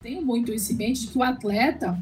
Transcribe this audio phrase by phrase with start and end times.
[0.00, 2.00] tenho muito isso em mente de que o atleta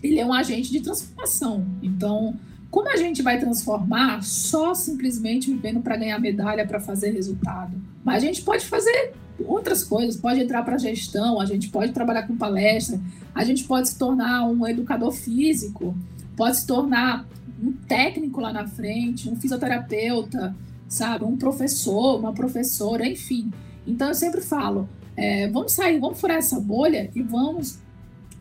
[0.00, 1.66] ele é um agente de transformação.
[1.82, 2.38] Então,
[2.70, 7.72] como a gente vai transformar só simplesmente vivendo para ganhar medalha, para fazer resultado?
[8.04, 12.24] Mas a gente pode fazer outras coisas, pode entrar para gestão, a gente pode trabalhar
[12.24, 13.00] com palestra,
[13.34, 15.92] a gente pode se tornar um educador físico,
[16.36, 17.26] pode se tornar
[17.60, 20.54] um técnico lá na frente, um fisioterapeuta,
[20.88, 23.50] sabe, um professor, uma professora, enfim.
[23.84, 27.78] Então eu sempre falo, é, vamos sair, vamos furar essa bolha e vamos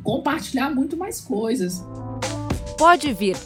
[0.04, 1.84] compartilhar muito mais coisas.
[2.78, 3.38] Pode vir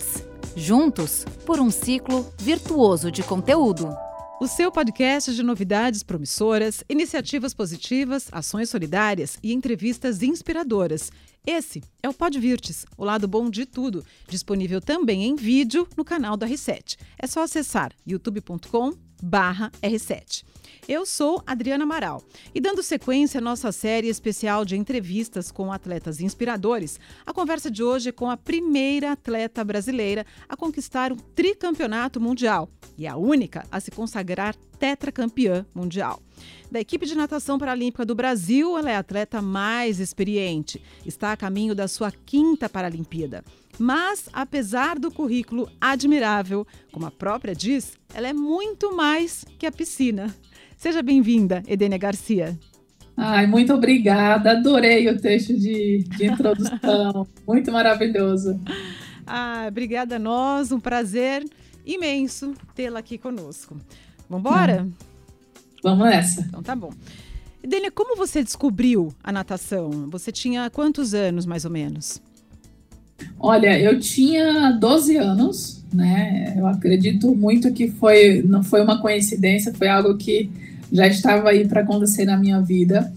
[0.55, 3.95] juntos por um ciclo virtuoso de conteúdo.
[4.39, 11.11] O seu podcast de novidades promissoras, iniciativas positivas, ações solidárias e entrevistas inspiradoras.
[11.45, 16.35] Esse é o Podvirtes, o lado bom de tudo, disponível também em vídeo no canal
[16.35, 16.97] da R7.
[17.17, 17.93] É só acessar
[19.21, 20.43] youtube.com/r7.
[20.87, 22.23] Eu sou Adriana Amaral
[22.55, 27.83] e dando sequência à nossa série especial de entrevistas com atletas inspiradores, a conversa de
[27.83, 33.65] hoje é com a primeira atleta brasileira a conquistar um tricampeonato mundial e a única
[33.69, 36.21] a se consagrar tetracampeã mundial.
[36.71, 40.81] Da equipe de natação paralímpica do Brasil, ela é a atleta mais experiente.
[41.05, 43.43] Está a caminho da sua quinta Paralimpíada.
[43.79, 49.71] Mas, apesar do currículo admirável, como a própria diz, ela é muito mais que a
[49.71, 50.35] piscina.
[50.75, 52.57] Seja bem-vinda, Edênia Garcia.
[53.15, 54.51] Ai, muito obrigada.
[54.51, 57.25] Adorei o texto de, de introdução.
[57.47, 58.59] muito maravilhoso.
[59.25, 60.71] Ah, obrigada a nós.
[60.71, 61.43] Um prazer
[61.85, 63.75] imenso tê-la aqui conosco.
[64.29, 64.83] Vamos embora?
[64.83, 64.91] Hum.
[65.83, 66.41] Vamos nessa.
[66.41, 66.91] Então tá bom.
[67.63, 70.09] Edênia, como você descobriu a natação?
[70.09, 72.21] Você tinha quantos anos, mais ou menos?
[73.39, 76.53] Olha, eu tinha 12 anos, né?
[76.57, 80.49] Eu acredito muito que foi, não foi uma coincidência, foi algo que
[80.91, 83.11] já estava aí para acontecer na minha vida.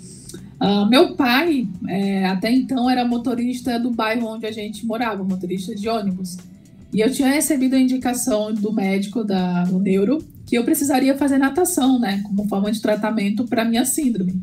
[0.61, 5.75] Uh, meu pai, é, até então, era motorista do bairro onde a gente morava, motorista
[5.75, 6.37] de ônibus.
[6.93, 10.19] E eu tinha recebido a indicação do médico, da, do neuro,
[10.51, 14.43] que eu precisaria fazer natação, né, como forma de tratamento para minha síndrome.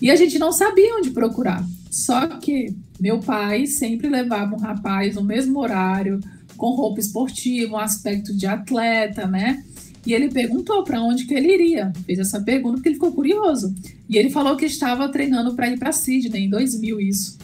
[0.00, 1.66] E a gente não sabia onde procurar.
[1.90, 6.20] Só que meu pai sempre levava um rapaz no mesmo horário,
[6.56, 9.64] com roupa esportiva, um aspecto de atleta, né?
[10.06, 11.92] E ele perguntou para onde que ele iria.
[12.06, 13.74] Fez essa pergunta porque ele ficou curioso.
[14.08, 17.38] E ele falou que estava treinando para ir para Sydney em 2000 isso.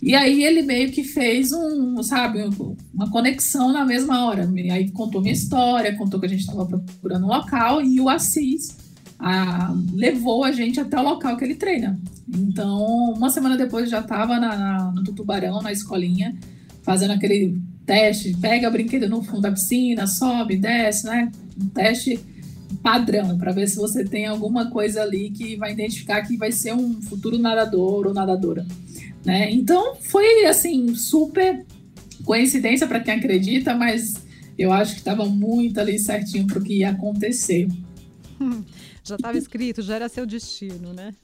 [0.00, 2.48] E aí ele meio que fez um, sabe,
[2.94, 4.48] uma conexão na mesma hora.
[4.72, 8.76] Aí contou minha história, contou que a gente estava procurando um local e o Assis
[9.18, 11.98] a, levou a gente até o local que ele treina.
[12.28, 14.38] Então, uma semana depois já estava
[14.92, 16.36] no Tutubarão, na escolinha,
[16.82, 21.32] fazendo aquele teste, pega brinquedo no fundo da piscina, sobe, desce, né?
[21.60, 22.20] Um teste
[22.82, 26.74] padrão para ver se você tem alguma coisa ali que vai identificar que vai ser
[26.74, 28.64] um futuro nadador ou nadadora,
[29.28, 29.50] né?
[29.50, 31.66] Então foi assim super
[32.24, 34.14] coincidência para quem acredita, mas
[34.58, 37.68] eu acho que estava muito ali certinho para o que ia acontecer.
[39.04, 41.14] Já estava escrito, já era seu destino, né?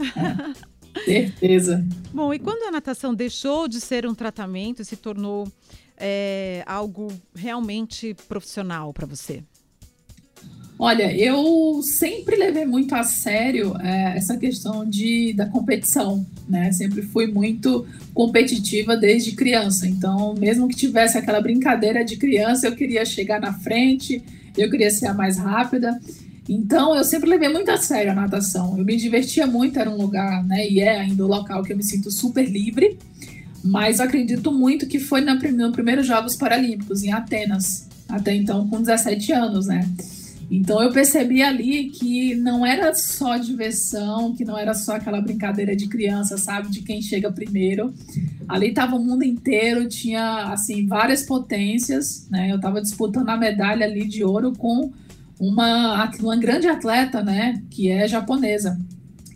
[1.08, 1.84] É, certeza.
[2.12, 5.50] Bom, e quando a natação deixou de ser um tratamento e se tornou
[5.96, 9.42] é, algo realmente profissional para você?
[10.76, 16.72] Olha, eu sempre levei muito a sério é, essa questão de, da competição, né?
[16.72, 19.86] Sempre fui muito competitiva desde criança.
[19.86, 24.20] Então, mesmo que tivesse aquela brincadeira de criança, eu queria chegar na frente,
[24.58, 25.96] eu queria ser a mais rápida.
[26.48, 28.76] Então, eu sempre levei muito a sério a natação.
[28.76, 30.68] Eu me divertia muito, era um lugar, né?
[30.68, 32.98] E é ainda um local que eu me sinto super livre.
[33.62, 38.82] Mas acredito muito que foi na, no primeiros Jogos Paralímpicos, em Atenas, até então com
[38.82, 39.88] 17 anos, né?
[40.50, 45.74] Então eu percebi ali que não era só diversão, que não era só aquela brincadeira
[45.74, 47.92] de criança, sabe, de quem chega primeiro.
[48.48, 52.50] Ali estava o mundo inteiro, tinha assim várias potências, né?
[52.50, 54.92] Eu estava disputando a medalha ali de ouro com
[55.38, 58.78] uma, uma grande atleta, né, que é japonesa,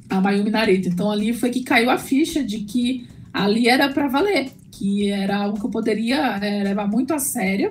[0.08, 0.88] a Mayumi Narita.
[0.88, 5.36] Então ali foi que caiu a ficha de que ali era para valer, que era
[5.36, 7.70] algo que eu poderia é, levar muito a sério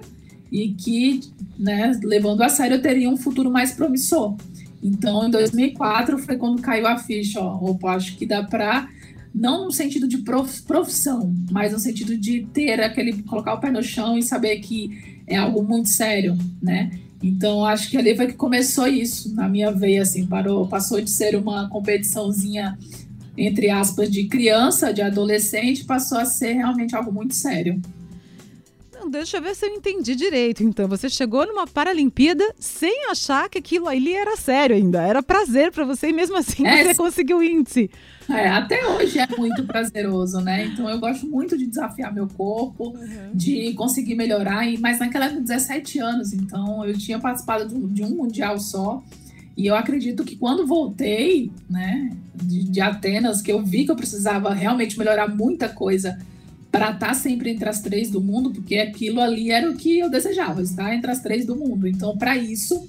[0.51, 1.21] e que,
[1.57, 4.35] né, levando a sério, teria um futuro mais promissor.
[4.81, 8.87] Então, em 2004 foi quando caiu a ficha, ó, opa, acho que dá para
[9.33, 13.83] não no sentido de profissão, mas no sentido de ter aquele colocar o pé no
[13.83, 16.91] chão e saber que é algo muito sério, né?
[17.21, 21.09] Então, acho que ali foi que começou isso na minha veia, assim, parou, passou de
[21.09, 22.77] ser uma competiçãozinha
[23.37, 27.79] entre aspas, de criança, de adolescente, passou a ser realmente algo muito sério.
[29.09, 30.63] Deixa eu ver se eu entendi direito.
[30.63, 35.01] Então, você chegou numa Paralimpíada sem achar que aquilo ali era sério ainda.
[35.01, 37.89] Era prazer para você e mesmo assim é, você conseguiu o índice.
[38.29, 40.65] É, até hoje é muito prazeroso, né?
[40.65, 43.31] Então eu gosto muito de desafiar meu corpo, uhum.
[43.33, 44.65] de conseguir melhorar.
[44.79, 49.01] Mas naquela época, 17 anos, então eu tinha participado de um mundial só.
[49.55, 53.95] E eu acredito que quando voltei, né, de, de Atenas, que eu vi que eu
[53.95, 56.17] precisava realmente melhorar muita coisa
[56.71, 60.09] para estar sempre entre as três do mundo, porque aquilo ali era o que eu
[60.09, 61.87] desejava, estar entre as três do mundo.
[61.87, 62.87] Então, para isso,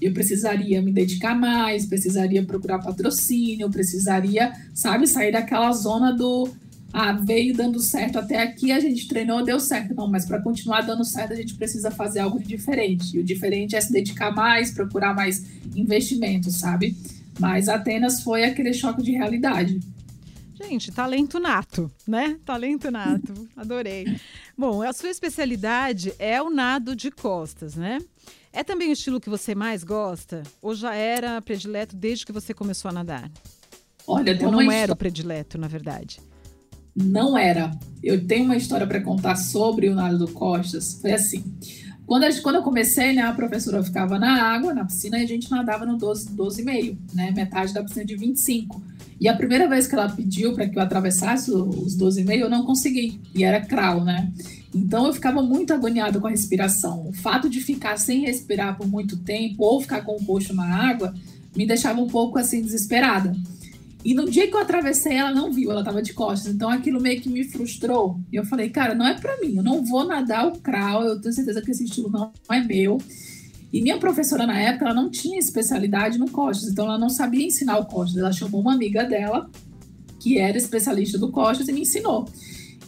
[0.00, 6.48] eu precisaria me dedicar mais, precisaria procurar patrocínio, precisaria, sabe, sair daquela zona do
[6.92, 9.94] ah, veio dando certo até aqui, a gente treinou, deu certo.
[9.94, 13.16] Não, mas para continuar dando certo, a gente precisa fazer algo diferente.
[13.16, 15.44] E o diferente é se dedicar mais, procurar mais
[15.76, 16.96] investimento, sabe?
[17.38, 19.78] Mas Atenas foi aquele choque de realidade.
[20.58, 22.36] Gente, talento nato, né?
[22.44, 24.18] Talento nato, adorei.
[24.56, 28.00] Bom, a sua especialidade é o nado de costas, né?
[28.52, 30.42] É também o estilo que você mais gosta?
[30.60, 33.30] Ou já era predileto desde que você começou a nadar?
[34.04, 36.18] Olha, Ou não era o predileto, na verdade?
[36.96, 37.70] Não era.
[38.02, 40.94] Eu tenho uma história para contar sobre o nado do Costas.
[41.00, 41.44] Foi assim.
[42.08, 45.26] Quando, a, quando eu comecei, né, a professora ficava na água, na piscina, e a
[45.26, 46.64] gente nadava no 12,5, 12
[47.12, 48.82] né, metade da piscina de 25.
[49.20, 52.64] E a primeira vez que ela pediu para que eu atravessasse os 12,5, eu não
[52.64, 53.20] consegui.
[53.34, 54.32] E era crawl, né?
[54.74, 57.06] Então eu ficava muito agoniada com a respiração.
[57.06, 60.64] O fato de ficar sem respirar por muito tempo ou ficar com o rosto na
[60.64, 61.14] água
[61.54, 63.36] me deixava um pouco assim desesperada.
[64.08, 66.54] E no dia que eu atravessei, ela não viu, ela estava de costas.
[66.54, 68.18] Então aquilo meio que me frustrou.
[68.32, 71.20] E eu falei, cara, não é para mim, eu não vou nadar o crawl, eu
[71.20, 72.96] tenho certeza que esse estilo não é meu.
[73.70, 77.44] E minha professora na época, ela não tinha especialidade no costas, então ela não sabia
[77.44, 78.16] ensinar o costas.
[78.16, 79.50] Ela chamou uma amiga dela,
[80.18, 82.26] que era especialista do costas, e me ensinou.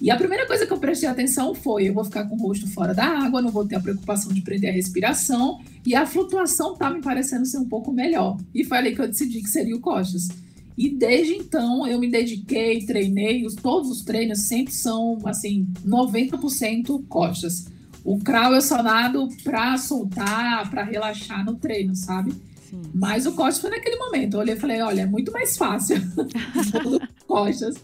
[0.01, 2.67] E a primeira coisa que eu prestei atenção foi: eu vou ficar com o rosto
[2.67, 6.77] fora da água, não vou ter a preocupação de prender a respiração, e a flutuação
[6.77, 8.39] tá me parecendo ser um pouco melhor.
[8.55, 10.29] E foi ali que eu decidi que seria o costas.
[10.81, 17.07] E desde então eu me dediquei, treinei, os, todos os treinos sempre são assim, 90%
[17.07, 17.67] costas.
[18.03, 22.33] O crawl eu só nado para soltar, para relaxar no treino, sabe?
[22.71, 22.81] Sim.
[22.95, 24.33] Mas o costas foi naquele momento.
[24.35, 25.97] Eu olhei e falei, olha, é muito mais fácil.
[27.29, 27.75] costas.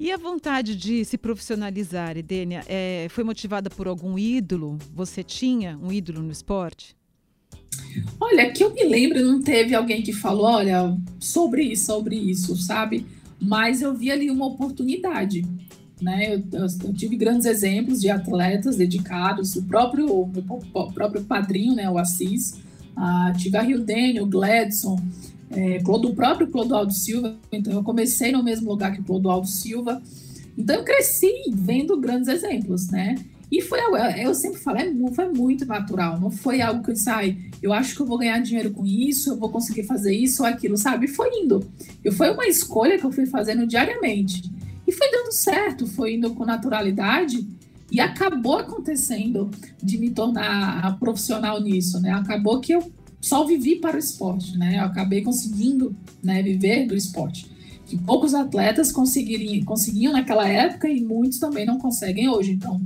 [0.00, 4.78] E a vontade de se profissionalizar, Edênia, é, foi motivada por algum ídolo?
[4.92, 6.96] Você tinha um ídolo no esporte?
[8.20, 12.56] Olha, que eu me lembro, não teve alguém que falou, olha, sobre isso, sobre isso,
[12.56, 13.06] sabe?
[13.40, 15.44] Mas eu vi ali uma oportunidade,
[16.00, 16.34] né?
[16.34, 20.30] Eu, eu, eu tive grandes exemplos de atletas dedicados, o próprio, o,
[20.74, 22.60] o próprio padrinho, né, o Assis,
[22.96, 24.98] a tive a Rio Daniel, o Gladson,
[25.50, 30.00] é, o próprio Clodoaldo Silva, então eu comecei no mesmo lugar que o Clodoaldo Silva,
[30.56, 33.16] então eu cresci vendo grandes exemplos, né?
[33.50, 36.94] E foi algo, eu sempre falo, é, foi muito natural, não foi algo que eu
[36.94, 40.14] disse, ai, eu acho que eu vou ganhar dinheiro com isso, eu vou conseguir fazer
[40.14, 41.08] isso ou aquilo, sabe?
[41.08, 41.68] Foi indo.
[42.04, 44.42] Eu, foi uma escolha que eu fui fazendo diariamente.
[44.86, 47.46] E foi dando certo, foi indo com naturalidade
[47.90, 49.50] e acabou acontecendo
[49.82, 52.12] de me tornar profissional nisso, né?
[52.12, 54.78] Acabou que eu só vivi para o esporte, né?
[54.78, 57.50] Eu acabei conseguindo né, viver do esporte.
[57.86, 62.52] Que poucos atletas conseguiriam, conseguiam naquela época e muitos também não conseguem hoje.
[62.52, 62.80] Então,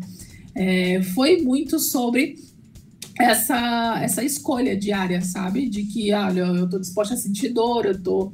[0.54, 2.36] é, foi muito sobre
[3.18, 5.68] essa, essa escolha diária, sabe?
[5.68, 8.32] De que, olha, eu tô disposta a sentir dor, eu tô.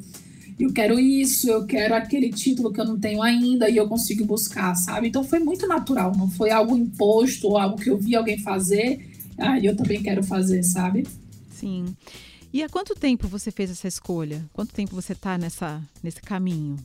[0.58, 4.26] Eu quero isso, eu quero aquele título que eu não tenho ainda e eu consigo
[4.26, 5.08] buscar, sabe?
[5.08, 9.08] Então foi muito natural, não foi algo imposto ou algo que eu vi alguém fazer,
[9.38, 11.06] ah, eu também quero fazer, sabe?
[11.50, 11.86] Sim.
[12.52, 14.44] E há quanto tempo você fez essa escolha?
[14.52, 16.76] Quanto tempo você está nesse caminho?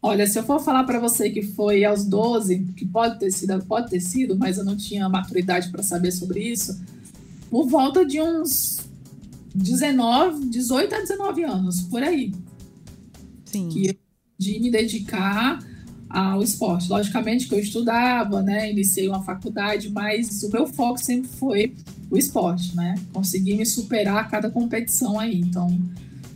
[0.00, 3.64] Olha, se eu for falar para você que foi aos 12, que pode ter sido,
[3.64, 6.80] pode ter sido, mas eu não tinha maturidade para saber sobre isso,
[7.50, 8.80] por volta de uns
[9.54, 12.32] 19, 18 a 19 anos, por aí.
[13.46, 13.68] Sim.
[13.68, 13.98] Que,
[14.38, 15.58] de me dedicar
[16.08, 16.88] ao esporte.
[16.88, 18.70] Logicamente que eu estudava, né?
[18.70, 21.74] Iniciei uma faculdade, mas o meu foco sempre foi
[22.10, 22.94] o esporte, né?
[23.12, 25.40] Consegui me superar a cada competição aí.
[25.40, 25.68] Então,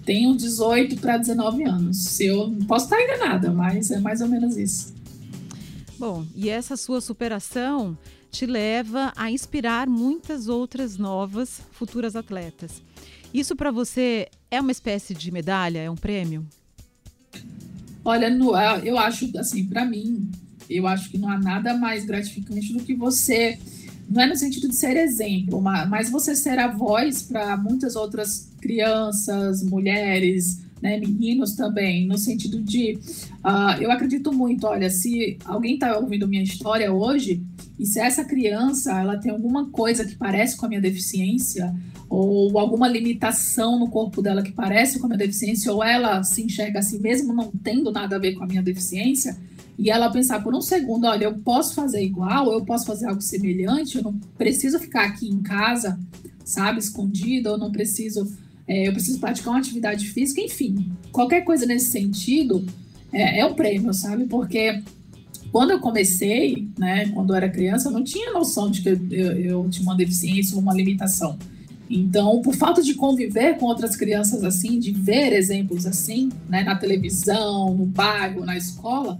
[0.04, 2.20] tenho 18 para 19 anos.
[2.20, 4.94] Eu posso estar enganada, mas é mais ou menos isso.
[5.98, 7.96] Bom, e essa sua superação
[8.30, 12.82] te leva a inspirar muitas outras novas futuras atletas.
[13.34, 16.46] Isso para você é uma espécie de medalha, é um prêmio?
[18.04, 20.30] Olha, no, eu acho assim, para mim,
[20.68, 23.58] eu acho que não há nada mais gratificante do que você
[24.10, 28.49] não é no sentido de ser exemplo, mas você ser a voz para muitas outras
[28.60, 32.98] crianças, mulheres, né, meninos também, no sentido de,
[33.44, 37.42] uh, eu acredito muito, olha, se alguém está ouvindo minha história hoje,
[37.78, 41.74] e se essa criança, ela tem alguma coisa que parece com a minha deficiência,
[42.08, 46.42] ou alguma limitação no corpo dela que parece com a minha deficiência, ou ela se
[46.42, 49.36] enxerga assim mesmo não tendo nada a ver com a minha deficiência,
[49.78, 53.22] e ela pensar por um segundo, olha, eu posso fazer igual, eu posso fazer algo
[53.22, 55.98] semelhante, eu não preciso ficar aqui em casa,
[56.44, 58.30] sabe, escondida, eu não preciso
[58.70, 62.64] é, eu preciso praticar uma atividade física, enfim, qualquer coisa nesse sentido
[63.12, 64.26] é, é um prêmio, sabe?
[64.26, 64.80] Porque
[65.50, 69.00] quando eu comecei, né, quando eu era criança, eu não tinha noção de que eu,
[69.10, 71.36] eu, eu tinha uma deficiência ou uma limitação.
[71.90, 76.76] Então, por falta de conviver com outras crianças assim, de ver exemplos assim, né, na
[76.76, 79.18] televisão, no bairro, na escola,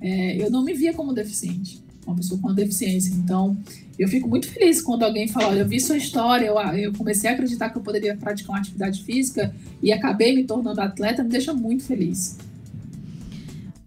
[0.00, 3.12] é, eu não me via como deficiente, uma pessoa com deficiência.
[3.14, 3.56] Então,
[3.98, 7.28] eu fico muito feliz quando alguém fala, olha, eu vi sua história, eu, eu comecei
[7.28, 11.30] a acreditar que eu poderia praticar uma atividade física e acabei me tornando atleta, me
[11.30, 12.38] deixa muito feliz.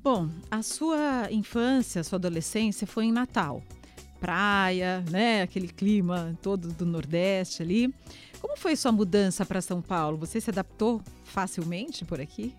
[0.04, 3.62] Bom, a sua infância, a sua adolescência foi em Natal.
[4.20, 7.94] Praia, né, aquele clima todo do Nordeste ali.
[8.42, 10.18] Como foi sua mudança para São Paulo?
[10.18, 12.54] Você se adaptou facilmente por aqui?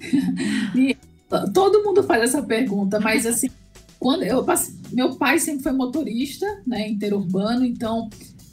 [1.52, 3.50] Todo mundo faz essa pergunta, mas assim,
[3.98, 8.08] quando eu passei, meu pai sempre foi motorista, né, interurbano, então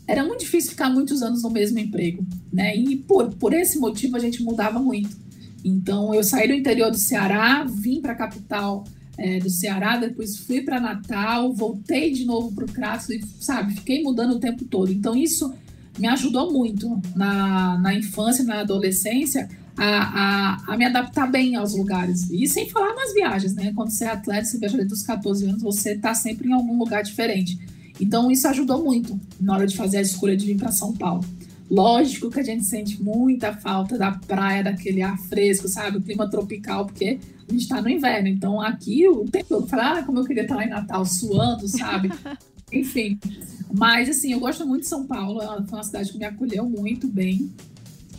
[0.07, 2.75] era muito difícil ficar muitos anos no mesmo emprego, né?
[2.75, 5.17] E por, por esse motivo a gente mudava muito.
[5.63, 8.83] Então eu saí do interior do Ceará, vim para a capital
[9.17, 13.73] é, do Ceará, depois fui para Natal, voltei de novo para o Crato e, sabe,
[13.73, 14.91] fiquei mudando o tempo todo.
[14.91, 15.53] Então isso
[15.97, 21.75] me ajudou muito na, na infância, na adolescência, a, a, a, me adaptar bem aos
[21.75, 22.29] lugares.
[22.29, 23.71] E sem falar nas viagens, né?
[23.75, 26.77] Quando você é atleta, você viaja desde os 14 anos, você está sempre em algum
[26.77, 27.59] lugar diferente.
[27.99, 31.23] Então, isso ajudou muito na hora de fazer a escolha de vir para São Paulo.
[31.69, 35.97] Lógico que a gente sente muita falta da praia, daquele ar fresco, sabe?
[35.97, 38.27] O clima tropical, porque a gente está no inverno.
[38.27, 41.67] Então, aqui o tempo todo, fala, ah, como eu queria estar lá em Natal suando,
[41.67, 42.11] sabe?
[42.71, 43.19] Enfim.
[43.73, 45.41] Mas, assim, eu gosto muito de São Paulo.
[45.41, 47.51] É foi uma cidade que me acolheu muito bem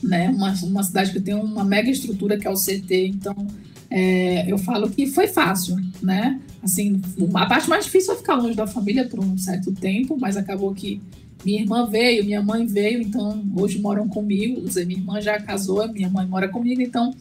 [0.07, 0.29] né?
[0.31, 3.47] Uma, uma cidade que tem uma mega estrutura que é o CT, então
[3.91, 6.41] é, eu falo que foi fácil, né?
[6.63, 7.01] Assim,
[7.35, 10.75] a parte mais difícil é ficar longe da família por um certo tempo, mas acabou
[10.75, 11.01] que
[11.45, 14.63] minha irmã veio, minha mãe veio, então hoje moram comigo.
[14.75, 17.15] Minha irmã já casou, minha mãe mora comigo, então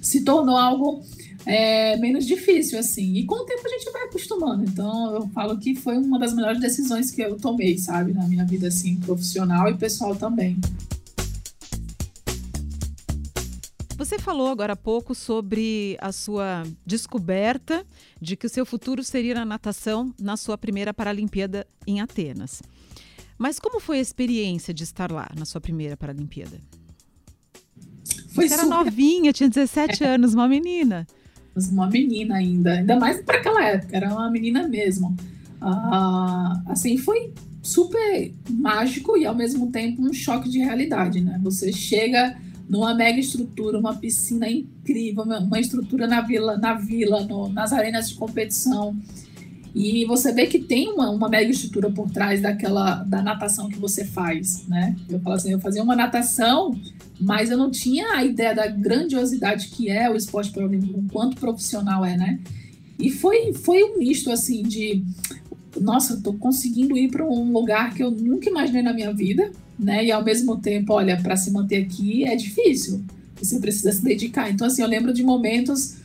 [0.00, 1.02] se tornou algo
[1.44, 3.14] é, menos difícil, assim.
[3.14, 4.64] E com o tempo a gente vai acostumando.
[4.64, 8.44] Então eu falo que foi uma das melhores decisões que eu tomei, sabe, na minha
[8.44, 10.56] vida, assim, profissional e pessoal também.
[14.12, 17.82] Você falou agora há pouco sobre a sua descoberta
[18.20, 22.60] de que o seu futuro seria na natação na sua primeira Paralimpíada em Atenas.
[23.38, 26.60] Mas como foi a experiência de estar lá na sua primeira Paralimpíada?
[28.34, 28.66] Foi Você super...
[28.66, 30.08] era novinha, tinha 17 é.
[30.08, 31.06] anos, uma menina.
[31.70, 35.16] Uma menina ainda, ainda mais para aquela época, era uma menina mesmo.
[35.58, 41.40] Ah, assim, foi super mágico e ao mesmo tempo um choque de realidade, né?
[41.42, 42.36] Você chega
[42.68, 48.08] numa mega estrutura, uma piscina incrível, uma estrutura na vila, na vila, no, nas arenas
[48.08, 48.96] de competição.
[49.74, 53.78] E você vê que tem uma, uma mega estrutura por trás daquela da natação que
[53.78, 54.94] você faz, né?
[55.08, 56.78] Eu falo assim, eu fazia uma natação,
[57.18, 61.36] mas eu não tinha a ideia da grandiosidade que é o esporte paralímpico, o quanto
[61.36, 62.38] profissional é, né?
[62.98, 65.02] E foi, foi um misto assim de
[65.80, 69.50] nossa, eu tô conseguindo ir para um lugar que eu nunca imaginei na minha vida,
[69.78, 70.04] né?
[70.04, 73.04] E ao mesmo tempo, olha, para se manter aqui é difícil.
[73.40, 74.50] Você precisa se dedicar.
[74.50, 75.96] Então, assim, eu lembro de momentos.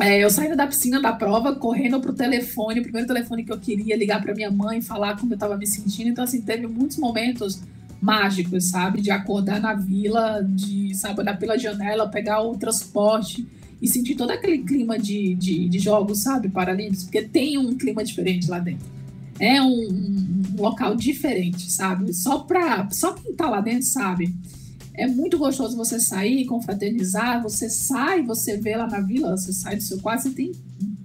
[0.00, 3.58] É, eu saindo da piscina da prova, correndo pro telefone, o primeiro telefone que eu
[3.58, 6.08] queria ligar para minha mãe, falar como eu estava me sentindo.
[6.08, 7.60] Então, assim, teve muitos momentos
[8.00, 9.02] mágicos, sabe?
[9.02, 13.46] De acordar na vila, de, sabe, olhar pela janela, pegar o transporte
[13.80, 16.48] e sentir todo aquele clima de, de, de jogos, sabe?
[16.48, 18.99] Paralímpicos, porque tem um clima diferente lá dentro
[19.40, 22.12] é um, um, local diferente, sabe?
[22.12, 24.32] Só para só quem tá lá dentro sabe.
[24.92, 29.76] É muito gostoso você sair, confraternizar, você sai, você vê lá na vila, você sai
[29.76, 30.52] do seu quarto, você tem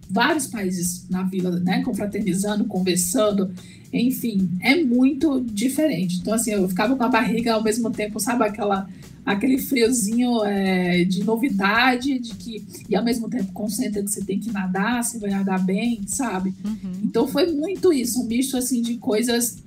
[0.09, 3.53] vários países na vila, né, confraternizando, conversando,
[3.93, 6.17] enfim, é muito diferente.
[6.17, 8.87] Então, assim, eu ficava com a barriga ao mesmo tempo, sabe, aquela
[9.25, 14.39] aquele friozinho é, de novidade, de que e ao mesmo tempo concentra que você tem
[14.39, 16.53] que nadar, você vai nadar bem, sabe?
[16.63, 16.91] Uhum.
[17.03, 19.58] Então foi muito isso, um misto assim de coisas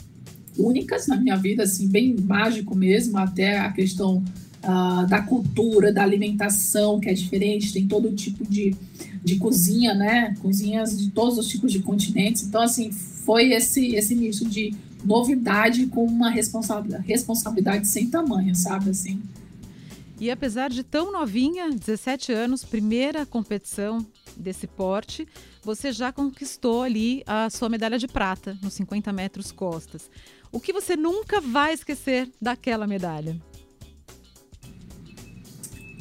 [0.58, 4.22] únicas na minha vida, assim, bem mágico mesmo, até a questão
[4.62, 8.74] uh, da cultura, da alimentação, que é diferente, tem todo tipo de,
[9.24, 10.34] de cozinha, né?
[10.40, 12.42] Cozinhas de todos os tipos de continentes.
[12.42, 14.74] Então, assim, foi esse, esse misto de
[15.04, 18.90] novidade com uma responsabilidade, responsabilidade sem tamanho, sabe?
[18.90, 19.20] Assim,
[20.20, 24.04] E apesar de tão novinha, 17 anos, primeira competição
[24.36, 25.28] desse porte,
[25.62, 30.10] você já conquistou ali a sua medalha de prata nos 50 metros costas.
[30.50, 33.36] O que você nunca vai esquecer daquela medalha?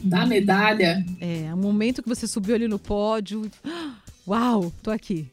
[0.03, 1.05] Da medalha?
[1.19, 3.50] É, o momento que você subiu ali no pódio.
[4.27, 5.31] Uau, tô aqui.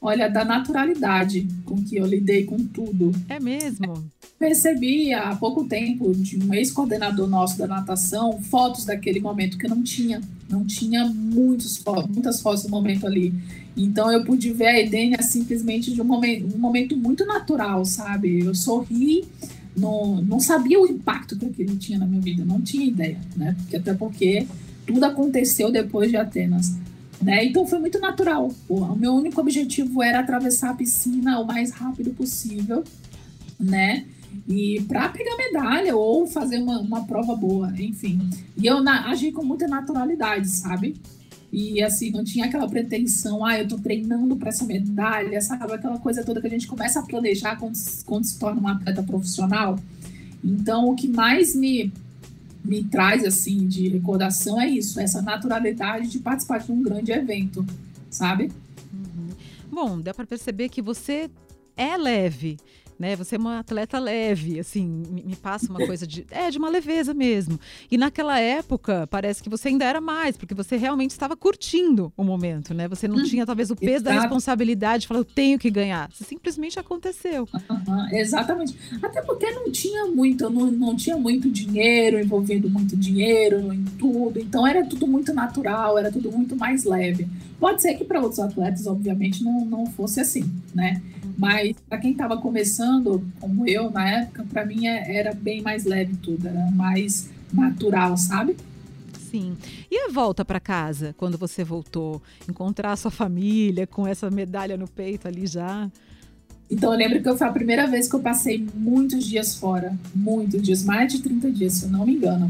[0.00, 3.12] Olha, da naturalidade com que eu lidei com tudo.
[3.28, 4.10] É mesmo?
[4.42, 9.84] Percebi há pouco tempo de um ex-coordenador nosso da natação fotos daquele momento que não
[9.84, 10.20] tinha.
[10.50, 13.32] Não tinha muitos, muitas fotos do momento ali.
[13.76, 18.40] Então eu pude ver a Edênia simplesmente de um momento, um momento muito natural, sabe?
[18.40, 19.24] Eu sorri,
[19.76, 23.54] não, não sabia o impacto que aquilo tinha na minha vida, não tinha ideia, né?
[23.60, 24.48] Porque, até porque
[24.84, 26.74] tudo aconteceu depois de Atenas.
[27.22, 27.44] Né?
[27.44, 28.52] Então foi muito natural.
[28.68, 32.82] O meu único objetivo era atravessar a piscina o mais rápido possível,
[33.60, 34.04] né?
[34.48, 38.20] E para pegar medalha ou fazer uma, uma prova boa, enfim.
[38.56, 40.96] E eu na, agi com muita naturalidade, sabe?
[41.52, 45.72] E assim, não tinha aquela pretensão, ah, eu tô treinando para essa medalha, sabe?
[45.72, 49.02] Aquela coisa toda que a gente começa a planejar quando, quando se torna um atleta
[49.02, 49.78] profissional.
[50.42, 51.92] Então, o que mais me
[52.64, 57.66] me traz assim de recordação é isso, essa naturalidade de participar de um grande evento,
[58.08, 58.52] sabe?
[58.92, 59.28] Uhum.
[59.70, 61.28] Bom, dá para perceber que você
[61.76, 62.58] é leve
[63.02, 63.16] né?
[63.16, 66.24] Você é uma atleta leve, assim, me, me, passa uma coisa de.
[66.30, 67.58] É, de uma leveza mesmo.
[67.90, 72.22] E naquela época, parece que você ainda era mais, porque você realmente estava curtindo o
[72.22, 72.86] momento, né?
[72.86, 74.04] Você não hum, tinha, talvez, o peso exato.
[74.04, 76.08] da responsabilidade de falar, eu tenho que ganhar.
[76.12, 77.48] Você simplesmente aconteceu.
[77.68, 78.76] Uhum, exatamente.
[79.02, 84.38] Até porque não tinha muito, não, não tinha muito dinheiro, envolvendo muito dinheiro em tudo.
[84.38, 87.26] Então era tudo muito natural, era tudo muito mais leve.
[87.58, 91.02] Pode ser que para outros atletas, obviamente, não, não fosse assim, né?
[91.42, 95.84] Mas para quem estava começando, como eu na época, para mim é, era bem mais
[95.84, 98.54] leve tudo, era mais natural, sabe?
[99.28, 99.56] Sim.
[99.90, 102.22] E a volta para casa, quando você voltou?
[102.48, 105.90] Encontrar a sua família com essa medalha no peito ali já?
[106.70, 110.62] Então eu lembro que foi a primeira vez que eu passei muitos dias fora, muitos
[110.62, 112.48] dias, mais de 30 dias, se eu não me engano.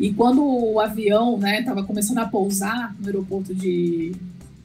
[0.00, 4.16] E quando o avião, né, estava começando a pousar no aeroporto de,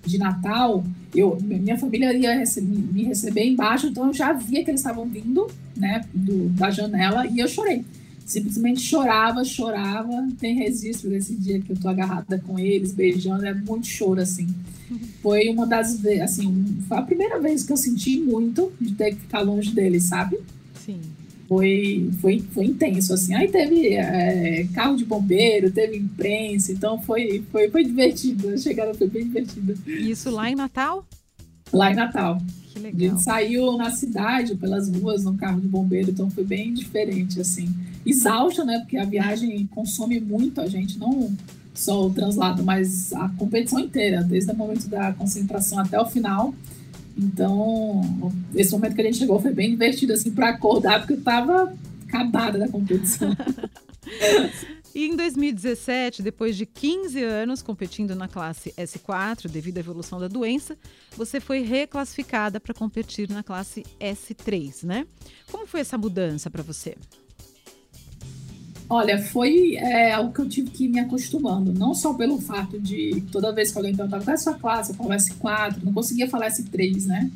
[0.07, 0.83] de Natal,
[1.13, 5.05] eu, minha família ia receber, me receber embaixo, então eu já via que eles estavam
[5.05, 7.83] vindo, né, do, da janela, e eu chorei.
[8.25, 10.27] Simplesmente chorava, chorava.
[10.37, 14.47] Tem registro desse dia que eu tô agarrada com eles, beijando, é muito choro, assim.
[15.21, 19.11] Foi uma das vezes, assim, foi a primeira vez que eu senti muito de ter
[19.11, 20.37] que ficar longe deles, sabe?
[20.85, 20.99] Sim
[21.47, 23.33] foi, foi, foi intenso, assim.
[23.33, 28.49] Aí teve é, carro de bombeiro, teve imprensa, então foi, foi, foi divertido.
[28.49, 29.75] A chegada foi bem divertida.
[29.87, 31.05] Isso lá em Natal?
[31.71, 32.37] Lá em Natal.
[32.73, 32.99] Que legal.
[32.99, 37.39] A gente saiu na cidade, pelas ruas, no carro de bombeiro, então foi bem diferente,
[37.39, 37.73] assim.
[38.05, 38.79] Exausta, né?
[38.79, 41.35] Porque a viagem consome muito a gente, não
[41.73, 46.53] só o translado, mas a competição inteira, desde o momento da concentração até o final.
[47.17, 48.01] Então,
[48.55, 51.73] esse momento que a gente chegou foi bem divertido, assim, para acordar, porque eu tava
[52.07, 53.35] acabada da competição.
[54.95, 60.27] E em 2017, depois de 15 anos competindo na classe S4 devido à evolução da
[60.27, 60.75] doença,
[61.15, 65.05] você foi reclassificada para competir na classe S3, né?
[65.51, 66.95] Como foi essa mudança para você?
[68.89, 72.79] Olha, foi é, algo que eu tive que ir me acostumando, não só pelo fato
[72.79, 75.91] de toda vez que alguém perguntava qual é a sua classe, eu falava S4, não
[75.91, 77.29] conseguia falar S3, né?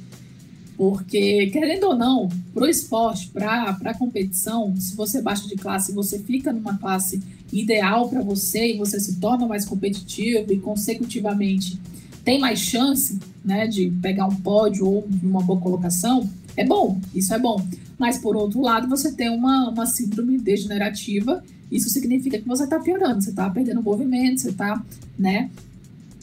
[0.77, 5.93] Porque, querendo ou não, para o esporte, para a competição, se você baixa de classe,
[5.93, 11.79] você fica numa classe ideal para você e você se torna mais competitivo e, consecutivamente,
[12.23, 17.33] tem mais chance né, de pegar um pódio ou uma boa colocação, é bom, isso
[17.33, 17.63] é bom.
[18.01, 22.79] Mas, por outro lado, você tem uma, uma síndrome degenerativa, isso significa que você está
[22.79, 24.83] piorando, você está perdendo movimento, você está,
[25.19, 25.51] né,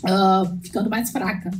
[0.02, 1.52] uh, ficando mais fraca,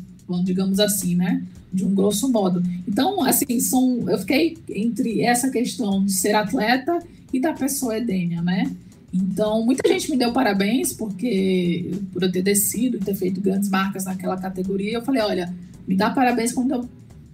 [0.43, 1.41] digamos assim, né,
[1.73, 2.61] de um grosso modo.
[2.85, 6.99] Então, assim, são, eu fiquei entre essa questão de ser atleta
[7.33, 8.73] e da pessoa edênia, né,
[9.15, 14.05] então, muita gente me deu parabéns porque por eu ter descido, ter feito grandes marcas
[14.05, 14.95] naquela categoria.
[14.95, 15.55] Eu falei, olha,
[15.87, 16.89] me dá parabéns quando eu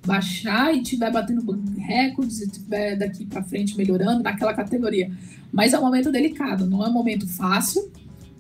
[0.05, 5.11] baixar e estiver batendo recordes e estiver daqui para frente melhorando naquela categoria.
[5.53, 7.91] Mas é um momento delicado, não é um momento fácil,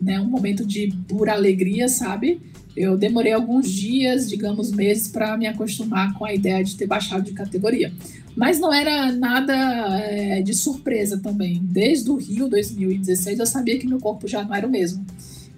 [0.00, 0.14] né?
[0.14, 2.40] É um momento de pura alegria, sabe?
[2.76, 7.22] Eu demorei alguns dias, digamos meses, para me acostumar com a ideia de ter baixado
[7.22, 7.92] de categoria.
[8.36, 9.54] Mas não era nada
[10.00, 11.60] é, de surpresa também.
[11.62, 15.06] Desde o Rio 2016 eu sabia que meu corpo já não era o mesmo.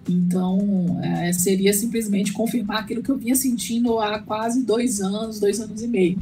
[0.08, 5.60] Então, é, seria simplesmente confirmar aquilo que eu vinha sentindo há quase dois anos, dois
[5.60, 6.16] anos e meio.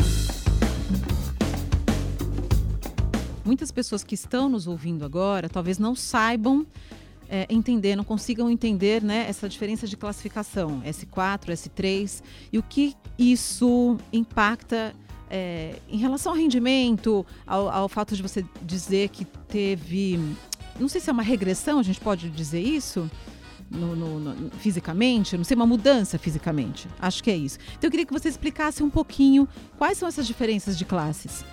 [3.45, 6.67] Muitas pessoas que estão nos ouvindo agora talvez não saibam
[7.29, 12.95] é, entender, não consigam entender né, essa diferença de classificação, S4, S3, e o que
[13.19, 14.95] isso impacta
[15.31, 20.19] é, em relação ao rendimento, ao, ao fato de você dizer que teve,
[20.79, 23.11] não sei se é uma regressão, a gente pode dizer isso?
[23.71, 26.89] No, no, no, fisicamente, não sei, uma mudança fisicamente.
[27.01, 27.59] Acho que é isso.
[27.77, 31.45] Então eu queria que você explicasse um pouquinho quais são essas diferenças de classes.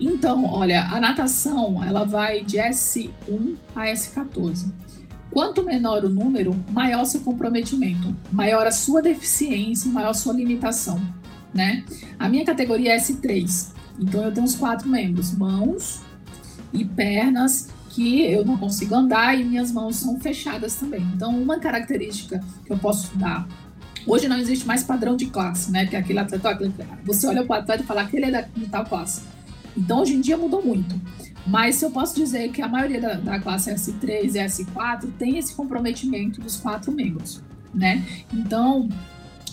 [0.00, 4.72] Então, olha, a natação ela vai de S1 a S14.
[5.30, 11.00] Quanto menor o número, maior seu comprometimento, maior a sua deficiência, maior a sua limitação,
[11.54, 11.84] né?
[12.18, 16.00] A minha categoria é S3, então eu tenho os quatro membros: mãos
[16.72, 17.68] e pernas,
[18.00, 21.02] que eu não consigo andar e minhas mãos são fechadas também.
[21.14, 23.46] Então, uma característica que eu posso dar
[24.06, 25.84] Hoje não existe mais padrão de classe, né?
[25.84, 26.58] Que é aquele atleta,
[27.04, 29.20] você olha para o atleta e fala que ele é da, tal classe.
[29.76, 30.98] Então, hoje em dia mudou muito.
[31.46, 35.54] Mas eu posso dizer que a maioria da, da classe S3 e S4 tem esse
[35.54, 37.42] comprometimento dos quatro membros,
[37.74, 38.02] né?
[38.32, 38.88] Então,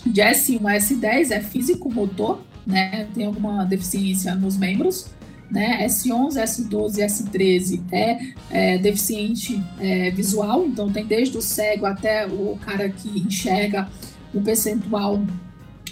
[0.05, 3.09] de S1 a S10 é físico-motor, né?
[3.13, 5.07] Tem alguma deficiência nos membros,
[5.49, 5.85] né?
[5.85, 12.27] S11, S12 e S13 é, é deficiente é, visual, então tem desde o cego até
[12.27, 13.87] o cara que enxerga
[14.33, 15.21] o percentual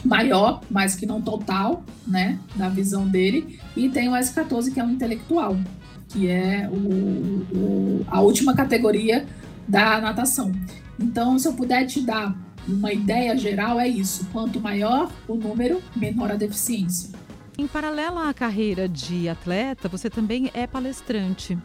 [0.03, 4.83] maior, mas que não total, né, da visão dele, e tem o S14 que é
[4.83, 5.57] o intelectual,
[6.09, 9.25] que é o, o, a última categoria
[9.67, 10.51] da natação.
[10.99, 12.35] Então, se eu puder te dar
[12.67, 17.09] uma ideia geral, é isso: quanto maior o número, menor a deficiência.
[17.57, 21.57] Em paralelo à carreira de atleta, você também é palestrante.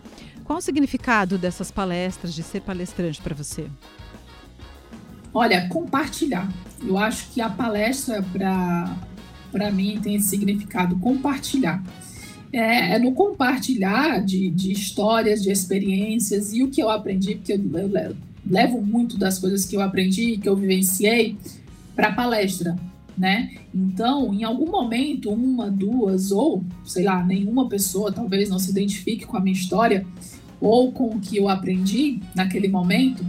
[0.45, 3.67] Qual o significado dessas palestras, de ser palestrante para você?
[5.35, 6.49] Olha, compartilhar.
[6.81, 8.25] Eu acho que a palestra,
[9.51, 11.83] para mim, tem esse significado: compartilhar.
[12.53, 17.53] É, é no compartilhar de, de, histórias, de experiências e o que eu aprendi, porque
[17.53, 21.37] eu, eu levo muito das coisas que eu aprendi, que eu vivenciei,
[21.97, 22.77] para a palestra.
[23.21, 23.51] Né?
[23.75, 29.27] Então, em algum momento, uma, duas ou, sei lá, nenhuma pessoa talvez não se identifique
[29.27, 30.07] com a minha história
[30.59, 33.23] ou com o que eu aprendi naquele momento,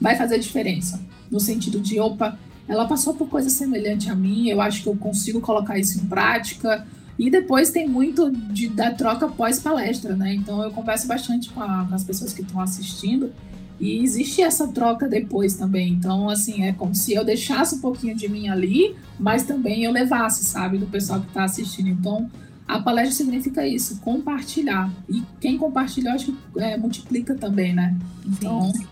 [0.00, 4.60] vai fazer diferença no sentido de, opa, ela passou por coisa semelhante a mim, eu
[4.60, 6.86] acho que eu consigo colocar isso em prática.
[7.18, 10.34] E depois tem muito de, da troca pós-palestra, né?
[10.34, 13.32] Então eu converso bastante com, a, com as pessoas que estão assistindo
[13.78, 15.92] e existe essa troca depois também.
[15.92, 19.92] Então, assim, é como se eu deixasse um pouquinho de mim ali, mas também eu
[19.92, 21.88] levasse, sabe, do pessoal que está assistindo.
[21.88, 22.30] Então,
[22.66, 24.90] a palestra significa isso, compartilhar.
[25.08, 27.96] E quem compartilha, acho que é, multiplica também, né?
[28.26, 28.86] Então, Sim.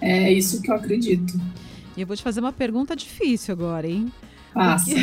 [0.00, 1.38] é isso que eu acredito.
[1.96, 4.10] E eu vou te fazer uma pergunta difícil agora, hein?
[4.54, 4.90] Passa.
[4.90, 5.00] O que,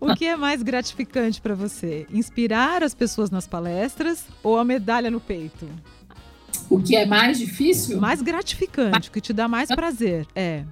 [0.12, 2.06] o que é mais gratificante para você?
[2.10, 5.68] Inspirar as pessoas nas palestras ou a medalha no peito?
[6.70, 8.00] O que é mais difícil?
[8.00, 10.26] Mais gratificante, o que te dá mais prazer.
[10.34, 10.64] É.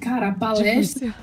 [0.00, 1.14] Cara, a palestra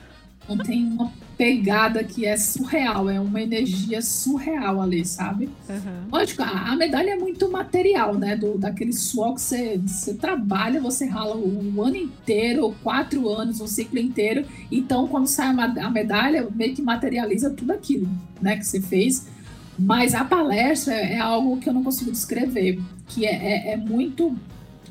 [0.47, 5.49] não tem uma pegada que é surreal, é uma energia surreal ali, sabe?
[5.67, 6.07] Uhum.
[6.11, 8.35] Lógico, a, a, medalha é muito material, né?
[8.35, 13.59] Do, daquele suor que você, você trabalha, você rala o, o ano inteiro, quatro anos,
[13.59, 14.45] o ciclo inteiro.
[14.71, 18.07] Então, quando sai a, a medalha, meio que materializa tudo aquilo,
[18.41, 18.55] né?
[18.55, 19.27] Que você fez.
[19.77, 24.35] Mas a palestra é algo que eu não consigo descrever, que é, é, é muito.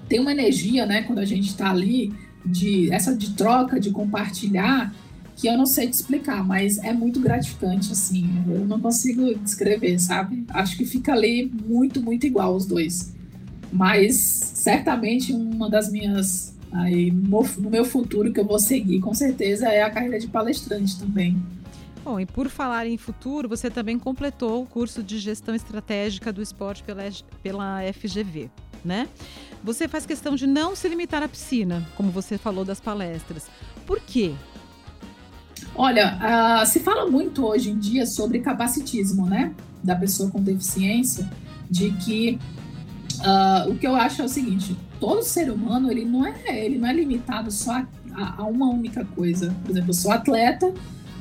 [0.08, 1.02] Tem uma energia, né?
[1.02, 2.12] Quando a gente está ali,
[2.44, 4.92] de essa de troca, de compartilhar
[5.36, 8.28] que eu não sei te explicar, mas é muito gratificante, assim.
[8.46, 10.44] Eu não consigo descrever, sabe?
[10.50, 13.12] Acho que fica ali muito, muito igual os dois.
[13.72, 16.54] Mas certamente uma das minhas.
[16.70, 20.98] Aí, no meu futuro que eu vou seguir, com certeza, é a carreira de palestrante
[20.98, 21.40] também.
[22.04, 26.42] Bom, e por falar em futuro, você também completou o curso de gestão estratégica do
[26.42, 27.02] esporte pela,
[27.42, 28.50] pela FGV,
[28.84, 29.08] né?
[29.62, 33.46] Você faz questão de não se limitar à piscina, como você falou das palestras.
[33.86, 34.34] Por quê?
[35.74, 36.18] Olha,
[36.62, 39.54] uh, se fala muito hoje em dia sobre capacitismo, né?
[39.82, 41.26] Da pessoa com deficiência,
[41.70, 42.38] de que
[43.20, 46.76] uh, o que eu acho é o seguinte: todo ser humano ele não é ele
[46.78, 49.54] não é limitado só a, a, uma única coisa.
[49.64, 50.72] Por exemplo, eu sou atleta,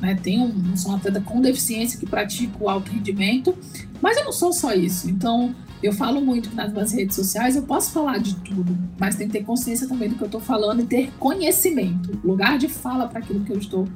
[0.03, 0.19] né?
[0.21, 3.57] Tenho um, sou um atleta com deficiência que pratica o alto rendimento,
[4.01, 5.09] mas eu não sou só isso.
[5.09, 9.27] Então eu falo muito nas minhas redes sociais eu posso falar de tudo, mas tem
[9.27, 13.07] que ter consciência também do que eu estou falando e ter conhecimento, lugar de fala
[13.07, 13.87] para aquilo que eu estou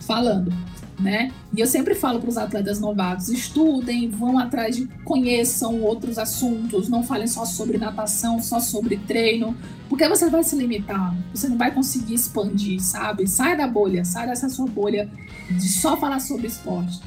[0.00, 0.52] falando,
[0.98, 1.32] né?
[1.56, 6.88] E eu sempre falo para os atletas novatos: estudem, vão atrás de, conheçam outros assuntos,
[6.88, 9.56] não falem só sobre natação, só sobre treino,
[9.88, 13.26] porque você vai se limitar, você não vai conseguir expandir, sabe?
[13.26, 15.10] Sai da bolha, sai dessa sua bolha
[15.50, 17.00] de só falar sobre esporte.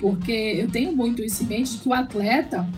[0.00, 2.68] Porque eu tenho muito isso em mente de que o atleta,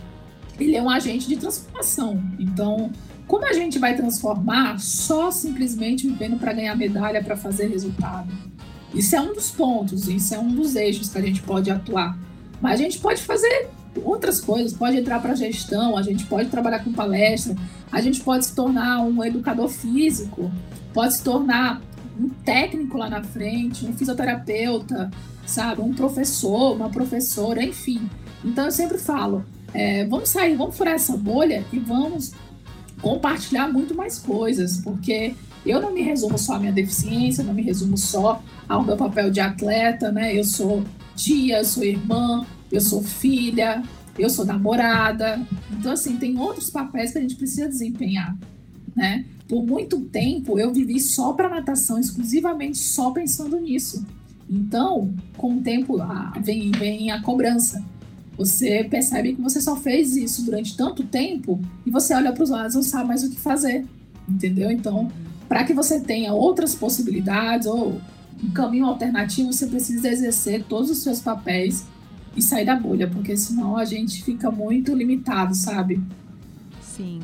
[0.58, 2.22] ele é um agente de transformação.
[2.38, 2.90] Então,
[3.26, 8.32] como a gente vai transformar só simplesmente vivendo para ganhar medalha, para fazer resultado?
[8.94, 12.18] Isso é um dos pontos, isso é um dos eixos que a gente pode atuar.
[12.60, 13.68] Mas a gente pode fazer
[14.04, 17.56] outras coisas, pode entrar para gestão, a gente pode trabalhar com palestra,
[17.90, 20.50] a gente pode se tornar um educador físico,
[20.92, 21.80] pode se tornar
[22.18, 25.10] um técnico lá na frente, um fisioterapeuta,
[25.46, 28.08] sabe, um professor, uma professora, enfim.
[28.44, 32.32] Então eu sempre falo, é, vamos sair, vamos furar essa bolha e vamos
[33.00, 37.62] compartilhar muito mais coisas, porque eu não me resumo só à minha deficiência, não me
[37.62, 40.38] resumo só ao meu papel de atleta, né?
[40.38, 40.84] Eu sou
[41.16, 43.82] tia, eu sou irmã, eu sou filha,
[44.16, 45.44] eu sou namorada.
[45.72, 48.38] Então, assim, tem outros papéis que a gente precisa desempenhar,
[48.94, 49.24] né?
[49.48, 54.06] Por muito tempo eu vivi só para natação, exclusivamente só pensando nisso.
[54.48, 55.96] Então, com o tempo
[56.40, 57.84] vem, vem a cobrança.
[58.38, 62.50] Você percebe que você só fez isso durante tanto tempo e você olha para os
[62.50, 63.84] lados e não sabe mais o que fazer,
[64.28, 64.70] entendeu?
[64.70, 65.10] Então,
[65.48, 68.00] para que você tenha outras possibilidades ou
[68.42, 71.86] um caminho alternativo, você precisa exercer todos os seus papéis
[72.36, 76.00] e sair da bolha, porque senão a gente fica muito limitado, sabe?
[76.80, 77.20] Sim.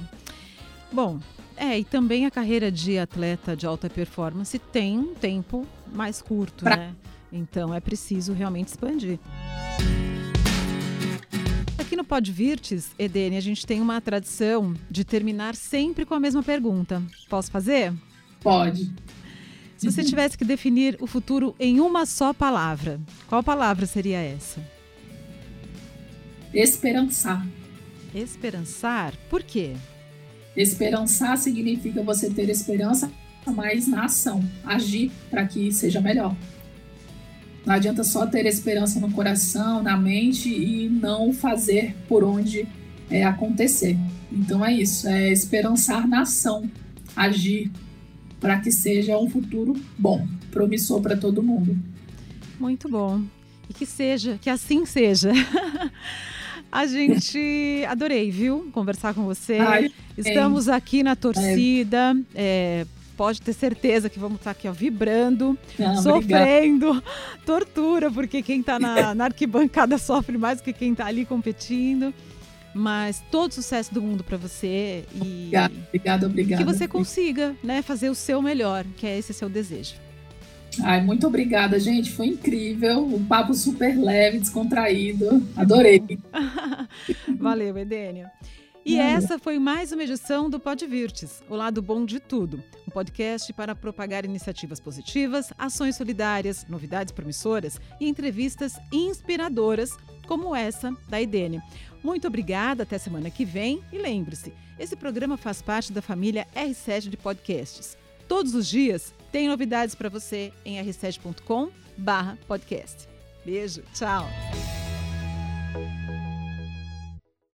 [0.93, 1.19] Bom,
[1.57, 6.65] é, e também a carreira de atleta de alta performance tem um tempo mais curto,
[6.65, 6.77] pra...
[6.77, 6.95] né?
[7.33, 9.19] Então é preciso realmente expandir.
[11.79, 16.43] Aqui no Podvirtes, Edene, a gente tem uma tradição de terminar sempre com a mesma
[16.43, 17.03] pergunta.
[17.29, 17.93] Posso fazer?
[18.41, 18.93] Pode.
[19.77, 24.61] Se você tivesse que definir o futuro em uma só palavra, qual palavra seria essa?
[26.53, 27.47] Esperançar.
[28.15, 29.13] Esperançar?
[29.29, 29.75] Por quê?
[30.57, 33.11] Esperançar significa você ter esperança,
[33.47, 36.35] mas na ação, agir para que seja melhor.
[37.67, 42.67] Não adianta só ter esperança no coração, na mente e não fazer por onde
[43.11, 43.99] é, acontecer.
[44.33, 46.71] Então é isso, é esperançar na ação,
[47.15, 47.71] agir
[48.47, 51.77] para que seja um futuro bom, promissor para todo mundo.
[52.61, 53.21] Muito bom.
[53.69, 55.33] E que seja, que assim seja.
[56.71, 58.71] A gente adorei, viu?
[58.73, 59.59] Conversar com você.
[59.59, 62.17] Ai, Estamos aqui na torcida.
[62.37, 62.87] É.
[63.17, 67.05] Pode ter certeza que vamos estar aqui ó, vibrando, Não, sofrendo, obrigado.
[67.47, 72.15] tortura, porque quem está na, na, arquibancada sofre mais do que quem está ali competindo.
[72.77, 76.59] Mas todo sucesso do mundo para você e obrigado, obrigado, obrigado.
[76.59, 79.95] que você consiga, né, fazer o seu melhor, que é esse seu desejo.
[80.83, 82.11] Ai, muito obrigada, gente.
[82.11, 83.03] Foi incrível.
[83.03, 85.43] Um papo super leve, descontraído.
[85.57, 86.03] Adorei.
[87.41, 88.31] Valeu, Edênia.
[88.85, 92.63] E essa foi mais uma edição do Podvirtes, o lado bom de tudo.
[92.87, 99.91] Um podcast para propagar iniciativas positivas, ações solidárias, novidades promissoras e entrevistas inspiradoras,
[100.29, 101.61] como essa da Edene.
[102.03, 103.81] Muito obrigada, até semana que vem.
[103.93, 107.97] E lembre-se, esse programa faz parte da família R7 de podcasts.
[108.29, 113.09] Todos os dias tem novidades para você em r7.com/podcast.
[113.45, 114.27] Beijo, tchau.